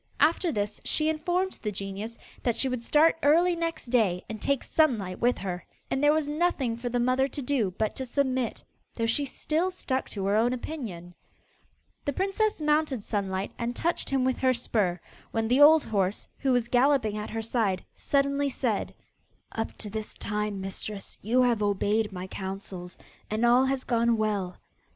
After 0.19 0.51
this 0.51 0.81
she 0.83 1.09
informed 1.09 1.59
the 1.61 1.71
genius 1.71 2.17
that 2.41 2.55
she 2.55 2.67
would 2.67 2.81
start 2.81 3.19
early 3.21 3.55
next 3.55 3.91
day 3.91 4.25
and 4.27 4.41
take 4.41 4.63
Sunlight 4.63 5.19
with 5.19 5.37
her. 5.37 5.63
And 5.91 6.03
there 6.03 6.11
was 6.11 6.27
nothing 6.27 6.75
for 6.75 6.89
the 6.89 6.99
mother 6.99 7.27
to 7.27 7.41
do 7.43 7.75
but 7.77 7.95
to 7.97 8.05
submit, 8.07 8.63
though 8.95 9.05
she 9.05 9.25
still 9.25 9.69
stuck 9.69 10.09
to 10.09 10.25
her 10.25 10.35
own 10.35 10.53
opinion. 10.53 11.13
The 12.03 12.13
princess 12.13 12.59
mounted 12.59 13.03
Sunlight, 13.03 13.51
and 13.59 13.75
touched 13.75 14.09
him 14.09 14.23
with 14.25 14.39
her 14.39 14.55
spur, 14.55 14.99
when 15.29 15.47
the 15.47 15.61
old 15.61 15.83
horse, 15.83 16.27
who 16.39 16.51
was 16.51 16.67
galloping 16.67 17.15
at 17.15 17.29
her 17.29 17.43
side, 17.43 17.85
suddenly 17.93 18.49
said: 18.49 18.95
'Up 19.51 19.71
to 19.77 19.87
this 19.91 20.15
time, 20.15 20.59
mistress, 20.59 21.15
you 21.21 21.43
have 21.43 21.61
obeyed 21.61 22.11
my 22.11 22.25
counsels 22.25 22.97
and 23.29 23.45
all 23.45 23.65
has 23.65 23.83
gone 23.83 24.17
well. 24.17 24.57